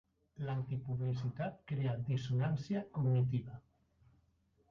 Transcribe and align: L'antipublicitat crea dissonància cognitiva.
L'antipublicitat 0.45 1.59
crea 1.71 1.93
dissonància 2.09 2.83
cognitiva. 2.95 3.59